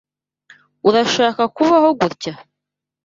[0.87, 2.33] Urashaka kubaho gutya?